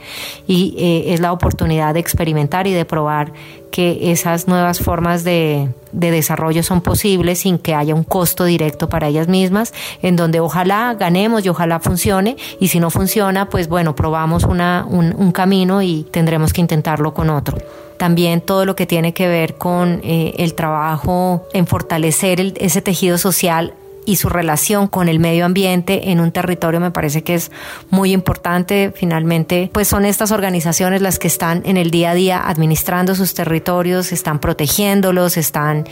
Y 0.47 0.75
eh, 0.77 1.13
es 1.13 1.19
la 1.19 1.31
oportunidad 1.31 1.93
de 1.93 1.99
experimentar 1.99 2.67
y 2.67 2.73
de 2.73 2.85
probar 2.85 3.33
que 3.73 4.11
esas 4.11 4.47
nuevas 4.47 4.79
formas 4.79 5.23
de, 5.23 5.69
desarrollo 5.91 6.61
son 6.61 6.81
posibles 6.81 7.39
sin 7.39 7.57
que 7.57 7.73
haya 7.73 7.95
un 7.95 8.03
costo 8.03 8.45
directo 8.45 8.87
para 8.87 9.07
ellas 9.07 9.27
mismas, 9.27 9.73
en 10.03 10.15
donde 10.15 10.39
ojalá 10.39 10.93
ganemos 10.93 11.43
y 11.43 11.49
ojalá 11.49 11.79
funcione, 11.79 12.37
y 12.59 12.67
si 12.67 12.79
no 12.79 12.91
funciona, 12.91 13.49
pues 13.49 13.67
bueno, 13.67 13.95
probamos 13.95 14.43
una, 14.43 14.85
un, 14.87 15.31
camino 15.31 15.81
y 15.81 16.05
tendremos 16.11 16.53
que 16.53 16.61
intentarlo 16.61 17.15
con 17.15 17.31
otro. 17.31 17.57
También 17.97 18.41
todo 18.41 18.65
lo 18.65 18.75
que 18.75 18.85
tiene 18.85 19.13
que 19.13 19.27
ver 19.27 19.55
con 19.55 20.01
eh, 20.03 20.35
el 20.37 20.53
trabajo 20.53 21.47
en 21.53 21.65
fortalecer 21.65 22.53
ese 22.57 22.81
tejido 22.83 23.17
social 23.17 23.73
y 24.05 24.17
su 24.17 24.29
relación 24.29 24.87
con 24.87 25.09
el 25.09 25.19
medio 25.19 25.45
ambiente 25.45 26.11
en 26.11 26.19
un 26.19 26.31
territorio 26.31 26.79
me 26.79 26.91
parece 26.91 27.23
que 27.23 27.35
es 27.35 27.51
muy 27.89 28.11
importante. 28.11 28.91
Finalmente, 28.95 29.69
pues 29.73 29.87
son 29.87 30.05
estas 30.05 30.31
organizaciones 30.31 31.01
las 31.01 31.19
que 31.19 31.27
están 31.27 31.61
en 31.65 31.77
el 31.77 31.91
día 31.91 32.11
a 32.11 32.13
día 32.13 32.41
administrando 32.47 33.15
sus 33.15 33.33
territorios, 33.33 34.11
están 34.11 34.39
protegiéndolos, 34.39 35.37
están 35.37 35.85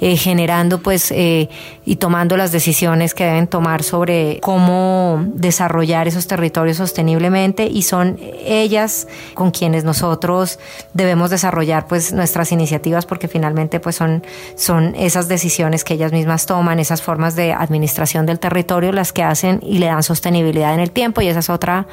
eh, 0.00 0.16
generando 0.16 0.78
pues 0.80 1.10
eh, 1.10 1.48
y 1.84 1.96
tomando 1.96 2.36
las 2.36 2.52
decisiones 2.52 3.14
que 3.14 3.24
deben 3.24 3.46
tomar 3.46 3.82
sobre 3.82 4.38
cómo 4.40 5.24
desarrollar 5.34 6.08
esos 6.08 6.26
territorios 6.26 6.76
sosteniblemente 6.76 7.66
y 7.66 7.82
son 7.82 8.18
ellas 8.44 9.08
con 9.34 9.50
quienes 9.50 9.84
nosotros 9.84 10.58
debemos 10.94 11.30
desarrollar 11.30 11.86
pues 11.86 12.12
nuestras 12.12 12.52
iniciativas 12.52 13.06
porque 13.06 13.28
finalmente 13.28 13.80
pues 13.80 13.96
son, 13.96 14.22
son 14.56 14.94
esas 14.96 15.28
decisiones 15.28 15.84
que 15.84 15.94
ellas 15.94 16.12
mismas 16.12 16.46
toman, 16.46 16.78
esas 16.78 17.02
formas 17.02 17.36
de 17.36 17.52
administración 17.58 18.26
del 18.26 18.38
territorio 18.38 18.92
las 18.92 19.12
que 19.12 19.22
hacen 19.22 19.60
y 19.62 19.78
le 19.78 19.86
dan 19.86 20.02
sostenibilidad 20.02 20.74
en 20.74 20.80
el 20.80 20.90
tiempo 20.90 21.20
y 21.20 21.28
esa 21.28 21.40
es 21.40 21.50
otra 21.50 21.86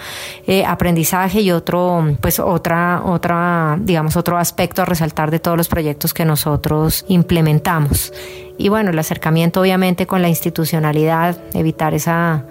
eh, 0.48 0.65
aprendizaje 0.65 1.41
y 1.41 1.51
otro 1.51 2.15
pues 2.22 2.39
otra 2.39 3.01
otra 3.03 3.77
digamos 3.79 4.15
otro 4.15 4.38
aspecto 4.38 4.81
a 4.81 4.86
resaltar 4.86 5.31
de 5.31 5.39
todos 5.39 5.57
los 5.57 5.67
proyectos 5.67 6.13
que 6.13 6.25
nosotros 6.25 7.05
implementamos. 7.07 8.13
Y 8.57 8.69
bueno 8.69 8.91
el 8.91 9.00
acercamiento 9.00 9.62
obviamente 9.62 10.07
con 10.07 10.22
la 10.22 10.29
institucionalidad 10.29 11.38
evitar 11.53 11.93
esa 11.93 12.45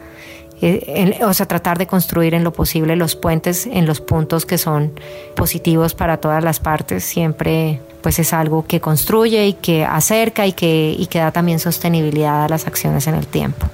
eh, 0.63 1.21
o 1.25 1.35
sea, 1.35 1.47
tratar 1.47 1.79
de 1.79 1.87
construir 1.87 2.35
en 2.35 2.45
lo 2.45 2.53
posible 2.53 2.97
los 2.97 3.17
puentes 3.17 3.67
en 3.67 3.87
los 3.87 4.01
puntos 4.01 4.47
que 4.47 4.59
son 4.59 4.93
positivos 5.35 5.95
para 5.95 6.19
todas 6.19 6.43
las 6.43 6.61
partes, 6.61 7.05
siempre 7.05 7.81
pues 8.03 8.19
es 8.19 8.33
algo 8.33 8.67
que 8.67 8.81
construye 8.81 9.47
y 9.47 9.53
que 9.55 9.85
acerca 9.85 10.47
y 10.47 10.53
que, 10.53 10.95
y 10.97 11.07
que 11.07 11.19
da 11.21 11.33
también 11.33 11.59
sostenibilidad 11.59 12.45
a 12.45 12.49
las 12.49 12.67
acciones 12.67 13.07
en 13.07 13.15
el 13.15 13.27
tiempo. 13.27 13.67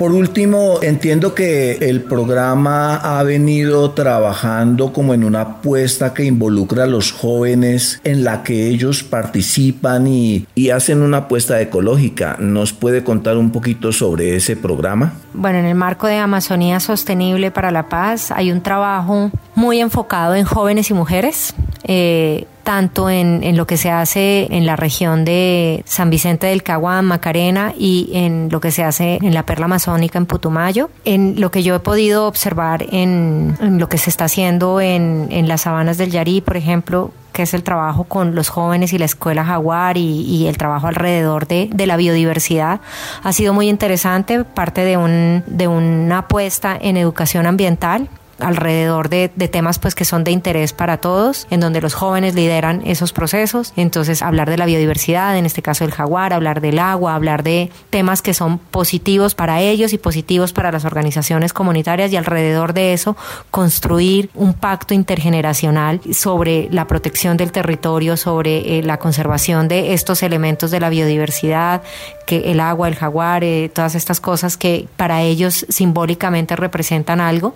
Por 0.00 0.12
último, 0.12 0.78
entiendo 0.80 1.34
que 1.34 1.72
el 1.72 2.00
programa 2.00 2.96
ha 2.96 3.22
venido 3.22 3.90
trabajando 3.90 4.94
como 4.94 5.12
en 5.12 5.24
una 5.24 5.42
apuesta 5.42 6.14
que 6.14 6.24
involucra 6.24 6.84
a 6.84 6.86
los 6.86 7.12
jóvenes 7.12 8.00
en 8.02 8.24
la 8.24 8.42
que 8.42 8.68
ellos 8.68 9.02
participan 9.02 10.06
y, 10.06 10.46
hacen 10.72 11.02
una 11.02 11.18
apuesta 11.18 11.60
ecológica. 11.60 12.36
¿Nos 12.38 12.72
puede 12.72 13.04
contar 13.04 13.36
un 13.36 13.50
poquito 13.50 13.92
sobre 13.92 14.36
ese 14.36 14.56
programa? 14.56 15.12
Bueno, 15.34 15.58
en 15.58 15.66
el 15.66 15.74
marco 15.74 16.06
de 16.06 16.16
Amazonía 16.16 16.80
Sostenible 16.80 17.50
para 17.50 17.70
la 17.70 17.90
Paz 17.90 18.30
hay 18.30 18.52
un 18.52 18.62
trabajo 18.62 19.30
muy 19.54 19.80
enfocado 19.80 20.34
en 20.34 20.46
jóvenes 20.46 20.88
y 20.88 20.94
mujeres. 20.94 21.52
Eh, 21.84 22.46
tanto 22.70 23.10
en, 23.10 23.42
en, 23.42 23.56
lo 23.56 23.66
que 23.66 23.76
se 23.76 23.90
hace 23.90 24.46
en 24.52 24.64
la 24.64 24.76
región 24.76 25.24
de 25.24 25.82
San 25.86 26.08
Vicente 26.08 26.46
del 26.46 26.62
Caguán, 26.62 27.04
Macarena 27.04 27.74
y 27.76 28.10
en 28.12 28.48
lo 28.48 28.60
que 28.60 28.70
se 28.70 28.84
hace 28.84 29.18
en 29.20 29.34
la 29.34 29.44
Perla 29.44 29.64
Amazónica 29.64 30.18
en 30.18 30.26
Putumayo. 30.26 30.88
En 31.04 31.40
lo 31.40 31.50
que 31.50 31.64
yo 31.64 31.74
he 31.74 31.80
podido 31.80 32.28
observar 32.28 32.86
en, 32.92 33.56
en 33.60 33.80
lo 33.80 33.88
que 33.88 33.98
se 33.98 34.08
está 34.08 34.26
haciendo 34.26 34.80
en, 34.80 35.26
en 35.32 35.48
las 35.48 35.62
sabanas 35.62 35.98
del 35.98 36.12
Yarí, 36.12 36.42
por 36.42 36.56
ejemplo, 36.56 37.10
que 37.32 37.42
es 37.42 37.54
el 37.54 37.64
trabajo 37.64 38.04
con 38.04 38.36
los 38.36 38.50
jóvenes 38.50 38.92
y 38.92 38.98
la 38.98 39.06
escuela 39.06 39.44
jaguar 39.44 39.96
y, 39.96 40.22
y 40.22 40.46
el 40.46 40.56
trabajo 40.56 40.86
alrededor 40.86 41.48
de, 41.48 41.70
de, 41.72 41.86
la 41.88 41.96
biodiversidad 41.96 42.80
ha 43.24 43.32
sido 43.32 43.52
muy 43.52 43.68
interesante, 43.68 44.44
parte 44.44 44.82
de, 44.82 44.96
un, 44.96 45.42
de 45.48 45.66
una 45.66 46.18
apuesta 46.18 46.78
en 46.80 46.96
educación 46.96 47.46
ambiental 47.46 48.08
alrededor 48.40 49.08
de, 49.08 49.28
temas 49.28 49.78
pues 49.78 49.94
que 49.94 50.04
son 50.04 50.24
de 50.24 50.30
interés 50.30 50.72
para 50.72 50.98
todos, 50.98 51.46
en 51.50 51.60
donde 51.60 51.80
los 51.80 51.94
jóvenes 51.94 52.34
lideran 52.34 52.82
esos 52.84 53.12
procesos. 53.12 53.72
Entonces, 53.76 54.22
hablar 54.22 54.48
de 54.48 54.56
la 54.56 54.66
biodiversidad, 54.66 55.36
en 55.36 55.46
este 55.46 55.62
caso 55.62 55.84
el 55.84 55.90
jaguar, 55.90 56.32
hablar 56.32 56.60
del 56.60 56.78
agua, 56.78 57.14
hablar 57.14 57.42
de 57.42 57.70
temas 57.90 58.22
que 58.22 58.34
son 58.34 58.58
positivos 58.58 59.34
para 59.34 59.60
ellos 59.60 59.92
y 59.92 59.98
positivos 59.98 60.52
para 60.52 60.72
las 60.72 60.84
organizaciones 60.84 61.52
comunitarias 61.52 62.12
y 62.12 62.16
alrededor 62.16 62.74
de 62.74 62.92
eso 62.92 63.16
construir 63.50 64.30
un 64.34 64.54
pacto 64.54 64.94
intergeneracional 64.94 66.00
sobre 66.12 66.68
la 66.70 66.86
protección 66.86 67.36
del 67.36 67.52
territorio, 67.52 68.16
sobre 68.16 68.78
eh, 68.78 68.82
la 68.82 68.98
conservación 68.98 69.68
de 69.68 69.94
estos 69.94 70.22
elementos 70.22 70.70
de 70.70 70.80
la 70.80 70.90
biodiversidad, 70.90 71.82
que 72.26 72.52
el 72.52 72.60
agua, 72.60 72.88
el 72.88 72.94
jaguar, 72.94 73.44
eh, 73.44 73.70
todas 73.72 73.94
estas 73.94 74.20
cosas 74.20 74.56
que 74.56 74.86
para 74.96 75.22
ellos 75.22 75.66
simbólicamente 75.68 76.56
representan 76.56 77.20
algo 77.20 77.54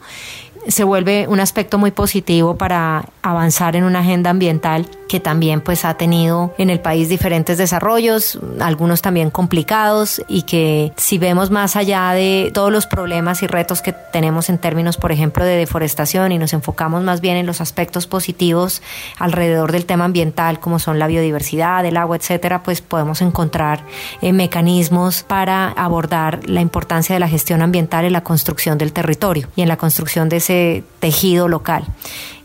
se 0.68 0.84
vuelve 0.84 1.26
un 1.28 1.40
aspecto 1.40 1.78
muy 1.78 1.90
positivo 1.90 2.56
para 2.56 3.06
avanzar 3.22 3.76
en 3.76 3.84
una 3.84 4.00
agenda 4.00 4.30
ambiental 4.30 4.86
que 5.08 5.20
también 5.20 5.60
pues 5.60 5.84
ha 5.84 5.94
tenido 5.94 6.54
en 6.58 6.70
el 6.70 6.80
país 6.80 7.08
diferentes 7.08 7.58
desarrollos, 7.58 8.38
algunos 8.60 9.02
también 9.02 9.30
complicados 9.30 10.22
y 10.28 10.42
que 10.42 10.92
si 10.96 11.18
vemos 11.18 11.50
más 11.50 11.76
allá 11.76 12.10
de 12.12 12.50
todos 12.52 12.72
los 12.72 12.86
problemas 12.86 13.42
y 13.42 13.46
retos 13.46 13.82
que 13.82 13.92
tenemos 13.92 14.48
en 14.48 14.58
términos, 14.58 14.96
por 14.96 15.12
ejemplo, 15.12 15.44
de 15.44 15.56
deforestación 15.56 16.32
y 16.32 16.38
nos 16.38 16.52
enfocamos 16.52 17.02
más 17.02 17.20
bien 17.20 17.36
en 17.36 17.46
los 17.46 17.60
aspectos 17.60 18.06
positivos 18.06 18.82
alrededor 19.18 19.72
del 19.72 19.86
tema 19.86 20.04
ambiental 20.04 20.58
como 20.60 20.78
son 20.78 20.98
la 20.98 21.06
biodiversidad, 21.06 21.84
el 21.84 21.96
agua, 21.96 22.16
etcétera, 22.16 22.62
pues 22.62 22.80
podemos 22.80 23.22
encontrar 23.22 23.84
eh, 24.20 24.32
mecanismos 24.32 25.22
para 25.22 25.68
abordar 25.68 26.48
la 26.48 26.60
importancia 26.60 27.14
de 27.14 27.20
la 27.20 27.28
gestión 27.28 27.62
ambiental 27.62 28.04
en 28.04 28.12
la 28.12 28.24
construcción 28.24 28.78
del 28.78 28.92
territorio 28.92 29.48
y 29.56 29.62
en 29.62 29.68
la 29.68 29.76
construcción 29.76 30.28
de 30.28 30.40
ese 30.54 30.84
tejido 31.00 31.48
local. 31.48 31.84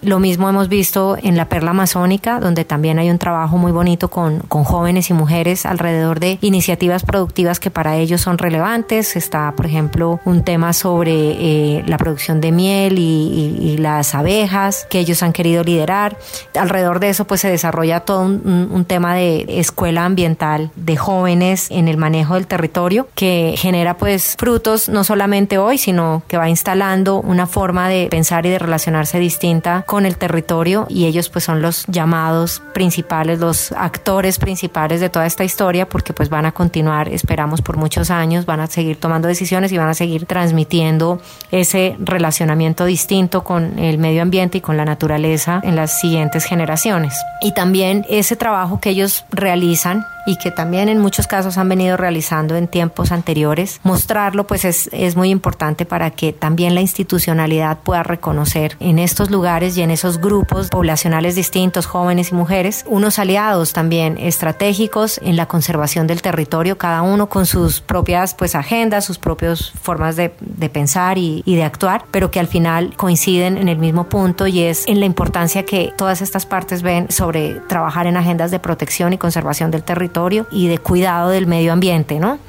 Lo 0.02 0.20
mismo 0.20 0.48
hemos 0.48 0.70
visto 0.70 1.18
en 1.22 1.36
la 1.36 1.50
Perla 1.50 1.72
Amazónica, 1.72 2.40
donde 2.40 2.64
también 2.64 3.00
hay 3.00 3.10
un 3.10 3.18
trabajo 3.18 3.58
muy 3.58 3.74
bonito 3.74 4.10
con, 4.10 4.40
con, 4.40 4.64
jóvenes 4.64 5.10
y 5.10 5.14
mujeres 5.14 5.66
alrededor 5.66 6.22
de 6.22 6.38
iniciativas 6.42 7.04
productivas 7.04 7.60
que 7.60 7.70
para 7.70 7.98
ellos 7.98 8.22
son 8.22 8.38
relevantes. 8.38 9.18
Está, 9.18 9.52
por 9.58 9.66
ejemplo, 9.66 10.22
un 10.24 10.44
tema 10.44 10.72
sobre 10.72 11.12
eh, 11.12 11.84
la 11.86 11.98
producción 11.98 12.40
de 12.40 12.54
miel 12.54 12.98
y, 12.98 13.02
y, 13.02 13.72
y, 13.72 13.78
las 13.78 14.16
abejas 14.16 14.88
que 14.90 15.00
ellos 15.00 15.22
han 15.22 15.34
querido 15.34 15.66
liderar. 15.66 16.18
Alrededor 16.58 17.02
de 17.02 17.10
eso, 17.10 17.26
pues 17.26 17.42
se 17.42 17.50
desarrolla 17.50 18.00
todo 18.00 18.22
un, 18.22 18.70
un 18.72 18.86
tema 18.86 19.16
de 19.16 19.46
escuela 19.60 20.06
ambiental 20.06 20.72
de 20.78 20.96
jóvenes 20.96 21.70
en 21.72 21.90
el 21.90 21.98
manejo 21.98 22.36
del 22.36 22.48
territorio 22.48 23.08
que 23.16 23.56
genera 23.58 23.98
pues 23.98 24.36
frutos 24.40 24.88
no 24.88 25.04
solamente 25.04 25.58
hoy, 25.58 25.78
sino 25.78 26.24
que 26.30 26.38
va 26.38 26.48
instalando 26.48 27.20
una 27.20 27.48
forma 27.48 27.90
de 27.90 28.08
pensar 28.10 28.46
y 28.46 28.50
de 28.50 28.60
relacionarse 28.60 29.20
distinta 29.20 29.84
con 29.90 30.06
el 30.06 30.18
territorio 30.18 30.86
y 30.88 31.08
ellos 31.08 31.30
pues 31.30 31.46
son 31.46 31.64
los 31.64 31.84
llamados 31.88 32.62
principales, 32.76 33.40
los 33.40 33.72
actores 33.72 34.38
principales 34.38 35.02
de 35.02 35.10
toda 35.10 35.26
esta 35.26 35.44
historia 35.44 35.90
porque 35.90 36.14
pues 36.14 36.30
van 36.30 36.46
a 36.46 36.52
continuar, 36.52 37.10
esperamos 37.10 37.64
por 37.64 37.76
muchos 37.76 38.12
años, 38.12 38.46
van 38.46 38.60
a 38.60 38.68
seguir 38.68 38.98
tomando 38.98 39.28
decisiones 39.28 39.72
y 39.72 39.80
van 39.80 39.90
a 39.90 39.96
seguir 39.96 40.28
transmitiendo 40.28 41.20
ese 41.50 41.96
relacionamiento 41.98 42.86
distinto 42.86 43.44
con 43.44 43.80
el 43.80 43.98
medio 43.98 44.22
ambiente 44.22 44.60
y 44.60 44.62
con 44.62 44.78
la 44.78 44.86
naturaleza 44.86 45.60
en 45.64 45.76
las 45.76 46.00
siguientes 46.00 46.44
generaciones. 46.46 47.16
Y 47.42 47.54
también 47.54 48.06
ese 48.10 48.36
trabajo 48.36 48.80
que 48.80 48.92
ellos 48.92 49.26
realizan 49.32 50.06
y 50.28 50.36
que 50.36 50.52
también 50.52 50.90
en 50.90 51.00
muchos 51.00 51.26
casos 51.26 51.58
han 51.58 51.68
venido 51.68 51.98
realizando 51.98 52.56
en 52.56 52.68
tiempos 52.68 53.12
anteriores, 53.12 53.80
mostrarlo 53.82 54.46
pues 54.46 54.66
es, 54.66 54.88
es 54.94 55.16
muy 55.16 55.32
importante 55.32 55.88
para 55.88 56.12
que 56.12 56.34
también 56.34 56.76
la 56.76 56.82
institucionalidad 56.82 57.80
pueda 57.80 58.04
reconocer 58.04 58.78
en 58.80 59.00
estos 59.00 59.32
lugares 59.32 59.79
en 59.82 59.92
esos 59.92 60.20
grupos 60.20 60.70
poblacionales 60.70 61.36
distintos, 61.36 61.86
jóvenes 61.86 62.32
y 62.32 62.36
mujeres, 62.36 62.86
unos 62.88 63.20
aliados 63.20 63.74
también 63.74 64.18
estratégicos 64.18 65.20
en 65.24 65.36
la 65.36 65.48
conservación 65.48 66.08
del 66.08 66.22
territorio, 66.22 66.78
cada 66.78 67.02
uno 67.02 67.30
con 67.30 67.46
sus 67.46 67.82
propias 67.82 68.34
pues 68.34 68.56
agendas, 68.56 69.06
sus 69.06 69.18
propias 69.18 69.72
formas 69.82 70.16
de, 70.16 70.34
de 70.40 70.70
pensar 70.70 71.18
y, 71.18 71.42
y 71.46 71.56
de 71.56 71.64
actuar, 71.64 72.04
pero 72.12 72.32
que 72.32 72.40
al 72.40 72.48
final 72.48 72.96
coinciden 72.96 73.58
en 73.58 73.70
el 73.70 73.78
mismo 73.78 74.10
punto 74.10 74.48
y 74.48 74.62
es 74.62 74.88
en 74.88 75.00
la 75.00 75.06
importancia 75.06 75.64
que 75.64 75.94
todas 75.98 76.22
estas 76.22 76.46
partes 76.46 76.82
ven 76.82 77.12
sobre 77.12 77.56
trabajar 77.68 78.08
en 78.08 78.18
agendas 78.18 78.52
de 78.52 78.60
protección 78.60 79.14
y 79.14 79.18
conservación 79.18 79.72
del 79.72 79.84
territorio 79.84 80.48
y 80.52 80.68
de 80.68 80.78
cuidado 80.78 81.30
del 81.30 81.48
medio 81.48 81.74
ambiente, 81.74 82.20
¿no? 82.20 82.40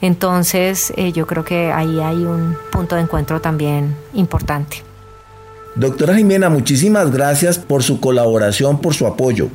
Entonces, 0.00 0.92
eh, 0.96 1.12
yo 1.12 1.26
creo 1.26 1.44
que 1.44 1.72
ahí 1.72 2.00
hay 2.00 2.16
un 2.16 2.56
punto 2.70 2.94
de 2.94 3.02
encuentro 3.02 3.40
también 3.40 3.96
importante. 4.14 4.87
Doctora 5.78 6.16
Jimena, 6.16 6.48
muchísimas 6.48 7.12
gracias 7.12 7.56
por 7.56 7.84
su 7.84 8.00
colaboración, 8.00 8.80
por 8.80 8.94
su 8.94 9.06
apoyo. 9.06 9.48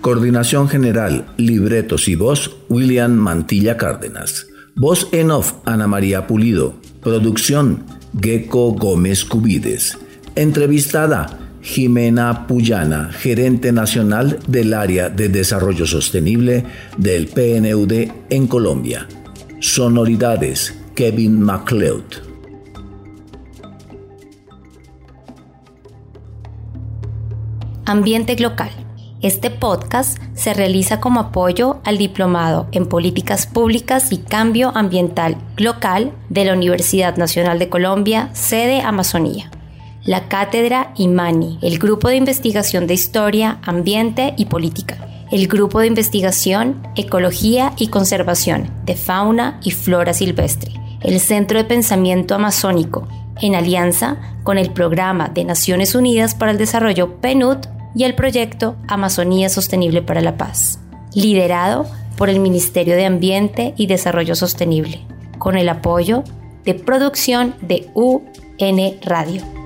Coordinación 0.00 0.68
General, 0.68 1.26
Libretos 1.36 2.08
y 2.08 2.16
Voz, 2.16 2.56
William 2.68 3.12
Mantilla 3.12 3.76
Cárdenas. 3.76 4.48
Voz 4.74 5.08
en 5.12 5.30
off, 5.30 5.54
Ana 5.64 5.86
María 5.86 6.26
Pulido. 6.26 6.74
Producción, 7.02 7.84
Gecko 8.20 8.72
Gómez 8.72 9.24
Cubides. 9.24 9.96
Entrevistada, 10.34 11.45
Jimena 11.66 12.46
Puyana, 12.46 13.10
gerente 13.12 13.72
nacional 13.72 14.38
del 14.46 14.72
área 14.72 15.08
de 15.08 15.28
desarrollo 15.28 15.84
sostenible 15.84 16.64
del 16.96 17.26
PNUD 17.26 17.92
en 18.30 18.46
Colombia. 18.46 19.08
Sonoridades, 19.58 20.78
Kevin 20.94 21.40
MacLeod. 21.40 22.04
Ambiente 27.84 28.38
local. 28.38 28.70
Este 29.20 29.50
podcast 29.50 30.18
se 30.34 30.54
realiza 30.54 31.00
como 31.00 31.18
apoyo 31.18 31.80
al 31.82 31.98
Diplomado 31.98 32.68
en 32.70 32.86
Políticas 32.86 33.48
Públicas 33.48 34.12
y 34.12 34.18
Cambio 34.18 34.70
Ambiental 34.76 35.36
Local 35.56 36.12
de 36.28 36.44
la 36.44 36.52
Universidad 36.52 37.16
Nacional 37.16 37.58
de 37.58 37.68
Colombia, 37.68 38.30
sede 38.34 38.82
Amazonía. 38.82 39.50
La 40.06 40.28
Cátedra 40.28 40.92
IMANI, 40.96 41.58
el 41.62 41.80
Grupo 41.80 42.06
de 42.06 42.14
Investigación 42.14 42.86
de 42.86 42.94
Historia, 42.94 43.58
Ambiente 43.62 44.34
y 44.36 44.44
Política. 44.44 45.26
El 45.32 45.48
Grupo 45.48 45.80
de 45.80 45.88
Investigación 45.88 46.80
Ecología 46.94 47.72
y 47.76 47.88
Conservación 47.88 48.70
de 48.84 48.94
Fauna 48.94 49.58
y 49.64 49.72
Flora 49.72 50.14
Silvestre. 50.14 50.70
El 51.00 51.18
Centro 51.18 51.58
de 51.58 51.64
Pensamiento 51.64 52.36
Amazónico, 52.36 53.08
en 53.40 53.56
alianza 53.56 54.18
con 54.44 54.58
el 54.58 54.70
Programa 54.70 55.28
de 55.28 55.42
Naciones 55.42 55.96
Unidas 55.96 56.36
para 56.36 56.52
el 56.52 56.58
Desarrollo 56.58 57.20
PNUD 57.20 57.66
y 57.96 58.04
el 58.04 58.14
proyecto 58.14 58.76
Amazonía 58.86 59.48
Sostenible 59.48 60.02
para 60.02 60.20
la 60.20 60.36
Paz, 60.36 60.78
liderado 61.14 61.84
por 62.16 62.30
el 62.30 62.38
Ministerio 62.38 62.94
de 62.94 63.06
Ambiente 63.06 63.74
y 63.76 63.88
Desarrollo 63.88 64.36
Sostenible, 64.36 65.04
con 65.40 65.56
el 65.58 65.68
apoyo 65.68 66.22
de 66.64 66.74
producción 66.74 67.56
de 67.60 67.90
UN 67.94 69.00
Radio. 69.02 69.65